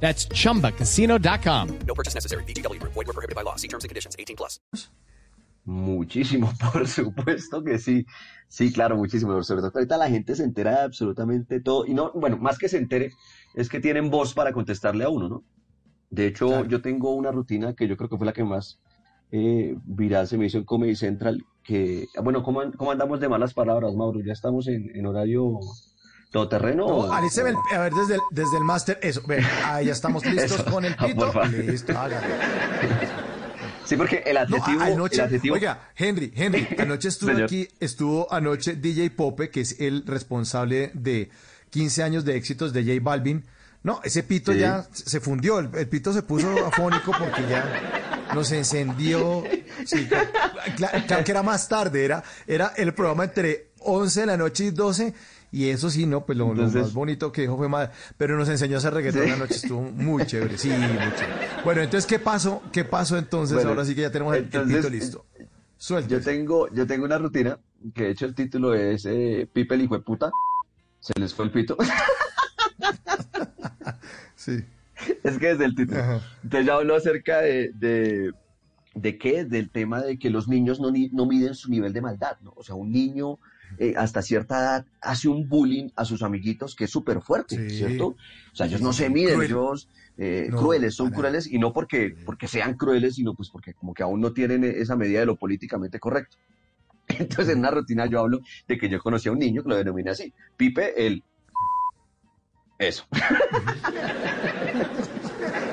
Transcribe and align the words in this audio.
That's 0.00 0.28
chumbacasino.com. 0.28 1.78
No 1.86 1.94
purchase 1.94 2.14
necessary. 2.14 2.44
BGW. 2.44 2.80
Void 2.82 2.94
were 2.94 3.12
prohibited 3.12 3.34
by 3.34 3.42
law. 3.42 3.56
See 3.56 3.68
terms 3.68 3.82
and 3.82 3.88
conditions. 3.88 4.14
18 4.18 4.36
plus. 4.36 4.60
Muchísimo, 5.66 6.52
por 6.72 6.86
supuesto 6.86 7.64
que 7.64 7.78
sí. 7.78 8.06
Sí, 8.48 8.72
claro, 8.72 8.96
muchísimo. 8.96 9.42
Sobre 9.42 9.62
todo 9.62 9.72
que 9.72 9.78
ahorita 9.78 9.96
la 9.96 10.08
gente 10.08 10.36
se 10.36 10.44
entera 10.44 10.70
de 10.70 10.80
absolutamente 10.82 11.60
todo. 11.60 11.86
Y 11.86 11.94
no, 11.94 12.12
bueno, 12.14 12.38
más 12.38 12.56
que 12.56 12.68
se 12.68 12.78
entere, 12.78 13.10
es 13.54 13.68
que 13.68 13.80
tienen 13.80 14.08
voz 14.08 14.32
para 14.32 14.52
contestarle 14.52 15.04
a 15.04 15.08
uno, 15.08 15.28
¿no? 15.28 15.44
De 16.10 16.28
hecho, 16.28 16.64
yo 16.66 16.80
tengo 16.80 17.14
una 17.14 17.32
rutina 17.32 17.74
que 17.74 17.88
yo 17.88 17.96
creo 17.96 18.08
que 18.08 18.16
fue 18.16 18.26
la 18.26 18.32
que 18.32 18.44
más 18.44 18.78
eh, 19.32 19.76
viral 19.84 20.28
se 20.28 20.38
me 20.38 20.46
hizo 20.46 20.58
en 20.58 20.64
Comedy 20.64 20.94
Central. 20.94 21.44
Que, 21.64 22.06
bueno, 22.22 22.44
¿cómo, 22.44 22.62
cómo 22.76 22.92
andamos 22.92 23.18
de 23.18 23.28
malas 23.28 23.52
palabras, 23.52 23.96
Mauro? 23.96 24.20
Ya 24.24 24.32
estamos 24.32 24.68
en, 24.68 24.88
en 24.94 25.04
horario 25.04 25.58
todoterreno. 26.30 26.86
No, 26.86 26.94
o- 26.94 27.12
alíceme 27.12 27.50
el- 27.50 27.56
a 27.76 27.80
ver, 27.80 27.92
desde 27.92 28.14
el, 28.16 28.20
desde 28.30 28.56
el 28.58 28.64
máster, 28.64 28.98
eso, 29.02 29.22
ahí 29.64 29.86
ya 29.86 29.92
estamos 29.92 30.24
listos 30.26 30.62
con 30.64 30.84
el 30.84 30.94
Ah, 30.98 31.06
pito. 31.06 31.32
Listo, 31.66 31.98
hágale. 31.98 32.26
Sí, 33.84 33.96
porque 33.96 34.22
el 34.26 34.36
adjetivo, 34.36 34.82
anoche, 34.82 35.14
el 35.16 35.20
adjetivo 35.22 35.54
oiga, 35.54 35.90
Henry, 35.94 36.32
Henry, 36.34 36.66
anoche 36.78 37.08
estuvo 37.08 37.30
aquí, 37.44 37.68
estuvo 37.78 38.32
anoche 38.32 38.74
DJ 38.74 39.10
Pope, 39.10 39.48
que 39.50 39.60
es 39.60 39.80
el 39.80 40.04
responsable 40.06 40.90
de 40.94 41.30
15 41.70 42.02
años 42.02 42.24
de 42.24 42.36
éxitos 42.36 42.72
de 42.72 42.82
J 42.82 42.98
Balvin. 43.00 43.44
No, 43.84 44.00
ese 44.02 44.24
pito 44.24 44.52
Sí. 44.52 44.58
ya 44.58 44.84
se 44.92 45.20
fundió, 45.20 45.60
el, 45.60 45.70
el 45.74 45.86
pito 45.88 46.12
se 46.12 46.22
puso 46.22 46.66
afónico 46.66 47.12
porque 47.16 47.42
ya 47.48 48.26
nos 48.34 48.50
encendió. 48.50 49.44
Sí, 49.84 50.08
cla- 50.76 51.06
claro, 51.06 51.22
que 51.24 51.30
era 51.30 51.44
más 51.44 51.68
tarde, 51.68 52.04
era, 52.04 52.24
era 52.48 52.72
el 52.76 52.92
programa 52.92 53.22
entre 53.24 53.68
11 53.78 54.20
de 54.20 54.26
la 54.26 54.36
noche 54.36 54.64
y 54.64 54.70
12. 54.72 55.14
Y 55.52 55.70
eso 55.70 55.90
sí, 55.90 56.06
no, 56.06 56.26
pues 56.26 56.36
lo, 56.36 56.48
más 56.48 56.92
bonito 56.92 57.32
que 57.32 57.42
dijo 57.42 57.56
fue 57.56 57.68
más, 57.68 57.90
pero 58.18 58.36
nos 58.36 58.48
enseñó 58.48 58.76
a 58.76 58.78
hacer 58.78 58.94
reggaetón 58.94 59.24
Sí. 59.24 59.30
anoche, 59.30 59.54
estuvo 59.54 59.80
muy 59.82 60.26
chévere, 60.26 60.58
sí, 60.58 60.68
muy 60.68 60.78
chévere. 60.78 61.48
Bueno, 61.64 61.82
entonces, 61.82 62.06
¿qué 62.06 62.18
pasó? 62.18 62.62
¿Qué 62.72 62.84
pasó 62.84 63.16
entonces? 63.16 63.54
Bueno, 63.54 63.70
Ahora 63.70 63.84
sí 63.84 63.94
que 63.94 64.02
ya 64.02 64.10
tenemos 64.10 64.36
el, 64.36 64.44
pito 64.44 64.90
listo. 64.90 65.24
Suelta. 65.78 66.08
Yo 66.08 66.20
tengo, 66.20 66.68
yo 66.72 66.86
tengo 66.86 67.04
una 67.04 67.18
rutina, 67.18 67.58
que 67.94 68.04
de 68.04 68.10
hecho 68.10 68.26
el 68.26 68.34
título 68.34 68.74
es 68.74 69.04
eh, 69.06 69.48
Pipe 69.52 69.74
el 69.74 69.82
hijo 69.82 69.96
de 69.96 70.02
puta. 70.02 70.30
Se 71.00 71.12
les 71.18 71.32
fue 71.34 71.46
el 71.46 71.50
pito. 71.52 71.76
Sí. 74.36 74.64
es 75.24 75.38
que 75.38 75.46
desde 75.48 75.64
el 75.64 75.74
título. 75.74 76.00
Ajá. 76.00 76.20
Entonces 76.44 76.66
ya 76.66 76.74
hablo 76.74 76.94
acerca 76.94 77.40
de, 77.40 77.72
de, 77.74 78.32
de 78.96 79.18
qué, 79.18 79.44
del 79.44 79.70
tema 79.70 80.00
de 80.00 80.18
que 80.18 80.30
los 80.30 80.48
niños 80.48 80.80
no, 80.80 80.90
ni- 80.90 81.10
no 81.10 81.26
miden 81.26 81.54
su 81.54 81.70
nivel 81.70 81.92
de 81.92 82.00
maldad, 82.00 82.38
¿no? 82.40 82.52
O 82.56 82.64
sea, 82.64 82.74
un 82.74 82.90
niño 82.90 83.38
eh, 83.78 83.94
hasta 83.96 84.22
cierta 84.22 84.58
edad 84.58 84.86
hace 85.02 85.28
un 85.28 85.48
bullying 85.48 85.90
a 85.96 86.04
sus 86.04 86.22
amiguitos 86.22 86.74
que 86.74 86.84
es 86.84 86.90
súper 86.90 87.20
fuerte, 87.20 87.68
Sí. 87.68 87.76
¿cierto? 87.78 88.06
O 88.08 88.16
sea, 88.54 88.66
ellos 88.66 88.80
no 88.80 88.92
se 88.92 89.10
miden, 89.10 89.34
Cruel. 89.34 89.50
ellos 89.50 89.88
eh, 90.16 90.48
No, 90.50 90.56
crueles, 90.56 90.94
son 90.94 91.10
para 91.10 91.18
crueles 91.20 91.46
y 91.46 91.58
no 91.58 91.72
porque, 91.74 92.16
porque 92.24 92.48
sean 92.48 92.74
crueles, 92.74 93.16
sino 93.16 93.34
pues 93.34 93.50
porque 93.50 93.74
como 93.74 93.92
que 93.92 94.02
aún 94.02 94.20
no 94.20 94.32
tienen 94.32 94.64
esa 94.64 94.96
medida 94.96 95.20
de 95.20 95.26
lo 95.26 95.36
políticamente 95.36 95.98
correcto. 96.00 96.38
Entonces 97.08 97.50
en 97.52 97.58
una 97.60 97.70
rutina 97.70 98.06
yo 98.06 98.20
hablo 98.20 98.40
de 98.66 98.78
que 98.78 98.88
yo 98.88 98.98
conocí 99.00 99.28
a 99.28 99.32
un 99.32 99.38
niño 99.40 99.62
que 99.62 99.68
lo 99.68 99.76
denominé 99.76 100.10
así, 100.10 100.32
Pipe 100.56 101.06
el... 101.06 101.22
Eso. 102.78 103.04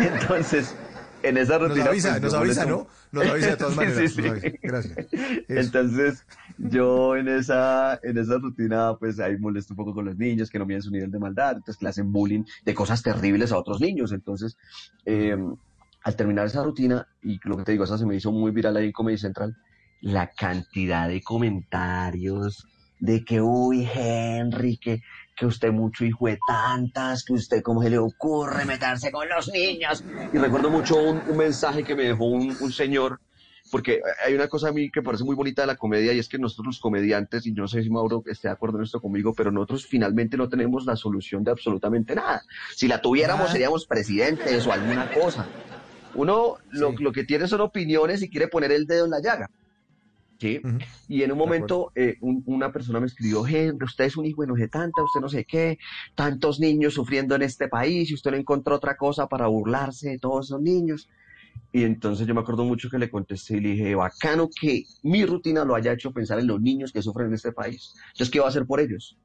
Entonces, 0.00 0.74
en 1.22 1.36
esa 1.36 1.58
Nos 1.58 1.68
rutina... 1.68 1.86
avisa, 1.86 2.10
pues, 2.12 2.22
nos 2.22 2.34
avisa, 2.34 2.64
¿no? 2.66 2.86
Nos 3.12 3.26
avisa 3.26 3.46
de 3.50 3.56
todas 3.56 3.72
Sí, 3.74 3.76
maneras. 3.76 3.96
sí, 3.96 4.02
nos 4.04 4.12
sí. 4.12 4.28
avisa. 4.28 4.58
Gracias. 4.62 4.98
Eso. 5.12 5.42
Entonces, 5.48 6.26
yo 6.58 7.16
en 7.16 7.28
esa, 7.28 7.98
en 8.02 8.18
esa 8.18 8.38
rutina, 8.38 8.94
pues 8.98 9.18
ahí 9.20 9.36
molesto 9.38 9.72
un 9.74 9.76
poco 9.78 9.94
con 9.94 10.04
los 10.04 10.16
niños 10.16 10.50
que 10.50 10.58
no 10.58 10.66
miden 10.66 10.82
su 10.82 10.90
nivel 10.90 11.10
de 11.10 11.18
maldad, 11.18 11.52
entonces 11.56 11.76
que 11.78 11.84
le 11.84 11.90
hacen 11.90 12.12
bullying 12.12 12.44
de 12.64 12.74
cosas 12.74 13.02
terribles 13.02 13.52
a 13.52 13.58
otros 13.58 13.80
niños. 13.80 14.12
Entonces, 14.12 14.56
eh, 15.06 15.36
al 16.04 16.16
terminar 16.16 16.46
esa 16.46 16.62
rutina, 16.62 17.06
y 17.22 17.38
lo 17.44 17.56
que 17.56 17.64
te 17.64 17.72
digo, 17.72 17.84
esa 17.84 17.98
se 17.98 18.06
me 18.06 18.16
hizo 18.16 18.32
muy 18.32 18.50
viral 18.52 18.76
ahí 18.76 18.86
en 18.86 18.92
Comedy 18.92 19.18
Central, 19.18 19.56
la 20.00 20.28
cantidad 20.30 21.08
de 21.08 21.20
comentarios 21.22 22.66
de 23.00 23.24
que, 23.24 23.40
uy, 23.40 23.88
Henry, 23.92 24.76
que, 24.76 25.02
que 25.38 25.46
usted 25.46 25.70
mucho 25.72 26.04
hijo 26.04 26.26
de 26.26 26.38
tantas, 26.46 27.22
que 27.24 27.32
usted 27.34 27.62
cómo 27.62 27.82
se 27.82 27.90
le 27.90 27.98
ocurre 27.98 28.64
meterse 28.64 29.10
con 29.12 29.28
los 29.28 29.48
niños. 29.48 30.02
Y 30.32 30.38
recuerdo 30.38 30.68
mucho 30.70 30.96
un, 30.96 31.20
un 31.28 31.36
mensaje 31.36 31.84
que 31.84 31.94
me 31.94 32.04
dejó 32.04 32.24
un, 32.24 32.56
un 32.60 32.72
señor, 32.72 33.20
porque 33.70 34.00
hay 34.26 34.34
una 34.34 34.48
cosa 34.48 34.68
a 34.68 34.72
mí 34.72 34.90
que 34.90 35.02
parece 35.02 35.24
muy 35.24 35.36
bonita 35.36 35.62
de 35.62 35.66
la 35.66 35.76
comedia 35.76 36.12
y 36.12 36.18
es 36.18 36.28
que 36.28 36.38
nosotros 36.38 36.66
los 36.66 36.80
comediantes, 36.80 37.46
y 37.46 37.52
yo 37.54 37.62
no 37.62 37.68
sé 37.68 37.82
si 37.82 37.90
Mauro 37.90 38.22
esté 38.26 38.48
de 38.48 38.52
acuerdo 38.54 38.78
en 38.78 38.84
esto 38.84 39.00
conmigo, 39.00 39.32
pero 39.34 39.52
nosotros 39.52 39.86
finalmente 39.86 40.36
no 40.36 40.48
tenemos 40.48 40.84
la 40.86 40.96
solución 40.96 41.44
de 41.44 41.50
absolutamente 41.52 42.14
nada. 42.14 42.42
Si 42.74 42.88
la 42.88 43.00
tuviéramos 43.00 43.50
Ah. 43.50 43.52
seríamos 43.52 43.86
presidentes 43.86 44.66
o 44.66 44.72
alguna 44.72 45.10
cosa. 45.12 45.46
Uno 46.14 46.56
lo, 46.70 46.90
Sí. 46.90 46.96
lo 47.02 47.12
que 47.12 47.24
tiene 47.24 47.46
son 47.46 47.60
opiniones 47.60 48.22
y 48.22 48.30
quiere 48.30 48.48
poner 48.48 48.72
el 48.72 48.86
dedo 48.86 49.04
en 49.04 49.10
la 49.12 49.20
llaga. 49.20 49.50
¿Sí? 50.38 50.60
Y 51.08 51.22
en 51.22 51.32
un 51.32 51.38
momento 51.38 51.90
eh, 51.94 52.16
un- 52.20 52.42
una 52.46 52.70
persona 52.72 53.00
me 53.00 53.06
escribió, 53.06 53.46
Henry, 53.46 53.84
usted 53.84 54.04
es 54.04 54.16
un 54.16 54.26
hijo 54.26 54.42
de 54.42 54.48
no 54.48 54.56
sé 54.56 54.68
tanta, 54.68 55.02
usted 55.02 55.20
no 55.20 55.28
sé 55.28 55.44
qué, 55.44 55.78
tantos 56.14 56.60
niños 56.60 56.94
sufriendo 56.94 57.34
en 57.34 57.42
este 57.42 57.68
país 57.68 58.10
y 58.10 58.14
usted 58.14 58.30
no 58.30 58.36
encontró 58.36 58.76
otra 58.76 58.96
cosa 58.96 59.26
para 59.26 59.46
burlarse 59.46 60.10
de 60.10 60.18
todos 60.18 60.46
esos 60.46 60.60
niños. 60.60 61.08
Y 61.72 61.84
entonces 61.84 62.26
yo 62.26 62.34
me 62.34 62.40
acuerdo 62.40 62.64
mucho 62.64 62.88
que 62.90 62.98
le 62.98 63.10
contesté 63.10 63.56
y 63.56 63.60
le 63.60 63.68
dije, 63.70 63.94
bacano 63.94 64.48
que 64.58 64.84
mi 65.02 65.24
rutina 65.26 65.64
lo 65.64 65.74
haya 65.74 65.92
hecho 65.92 66.12
pensar 66.12 66.38
en 66.38 66.46
los 66.46 66.60
niños 66.60 66.92
que 66.92 67.02
sufren 67.02 67.28
en 67.28 67.34
este 67.34 67.52
país. 67.52 67.94
Entonces, 68.12 68.30
¿qué 68.30 68.40
va 68.40 68.46
a 68.46 68.48
hacer 68.48 68.64
por 68.66 68.80
ellos? 68.80 69.18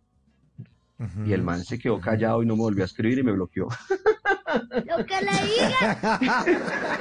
Y 1.26 1.32
el 1.34 1.42
man 1.44 1.64
se 1.64 1.80
quedó 1.80 2.00
callado 2.02 2.44
y 2.44 2.46
no 2.46 2.56
me 2.56 2.64
volvió 2.64 2.84
a 2.84 2.86
escribir 2.86 3.20
y 3.20 3.24
me 3.24 3.32
bloqueó. 3.32 3.68
Lo 4.86 5.06
que 5.06 5.16
le 5.22 5.32
diga. 5.48 7.00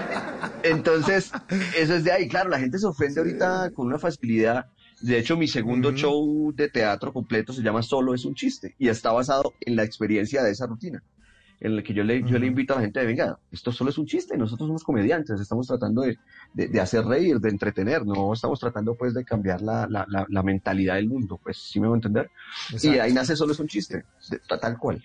Entonces, 0.62 1.32
eso 1.76 1.94
es 1.94 2.04
de 2.04 2.12
ahí. 2.12 2.28
Claro, 2.28 2.50
la 2.50 2.58
gente 2.58 2.78
se 2.78 2.86
ofende 2.86 3.20
ahorita 3.20 3.70
con 3.74 3.86
una 3.86 3.98
facilidad. 3.98 4.66
De 5.00 5.18
hecho, 5.18 5.36
mi 5.36 5.48
segundo 5.48 5.92
show 5.92 6.52
de 6.54 6.68
teatro 6.68 7.12
completo 7.12 7.52
se 7.52 7.62
llama 7.62 7.82
Solo 7.82 8.14
es 8.14 8.24
un 8.24 8.34
chiste 8.34 8.74
y 8.78 8.88
está 8.88 9.10
basado 9.12 9.54
en 9.60 9.74
la 9.76 9.82
experiencia 9.82 10.42
de 10.42 10.52
esa 10.52 10.66
rutina. 10.66 11.02
En 11.58 11.76
la 11.76 11.82
que 11.84 11.94
yo 11.94 12.02
le, 12.02 12.20
yo 12.22 12.30
le 12.32 12.38
Ujú. 12.38 12.46
invito 12.46 12.72
a 12.72 12.76
la 12.76 12.82
gente 12.82 12.98
de, 12.98 13.06
venga, 13.06 13.38
esto 13.52 13.70
solo 13.70 13.90
es 13.90 13.98
un 13.98 14.04
chiste, 14.06 14.36
nosotros 14.36 14.66
somos 14.66 14.82
comediantes, 14.82 15.40
estamos 15.40 15.68
tratando 15.68 16.02
de, 16.02 16.16
de- 16.54 16.66
de 16.66 16.80
hacer 16.80 17.04
reír, 17.04 17.38
de 17.38 17.50
entretener, 17.50 18.04
no 18.04 18.32
estamos 18.32 18.58
tratando 18.58 18.96
pues 18.96 19.14
de 19.14 19.24
cambiar 19.24 19.62
la, 19.62 19.86
la, 19.88 20.04
la, 20.08 20.26
la 20.28 20.42
mentalidad 20.42 20.96
del 20.96 21.08
mundo, 21.08 21.38
pues 21.40 21.58
sí 21.58 21.78
me 21.78 21.86
voy 21.86 21.94
a 21.94 21.98
entender. 21.98 22.30
Y 22.70 22.74
Exacto. 22.74 23.02
ahí 23.02 23.12
nace 23.12 23.36
Solo 23.36 23.52
es 23.52 23.60
un 23.60 23.68
chiste, 23.68 24.02
de- 24.28 24.40
tal 24.60 24.76
cual. 24.76 25.04